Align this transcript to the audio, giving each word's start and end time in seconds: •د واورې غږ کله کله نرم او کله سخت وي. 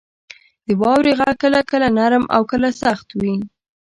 •د 0.65 0.67
واورې 0.81 1.11
غږ 1.19 1.35
کله 1.43 1.59
کله 1.69 1.87
نرم 1.97 2.23
او 2.35 2.41
کله 2.51 2.69
سخت 2.83 3.07
وي. 3.21 3.35